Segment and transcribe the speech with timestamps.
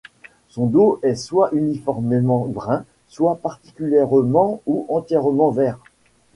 [0.49, 5.77] Son dos est soit uniformément brun, soit partiellement ou entièrement vert.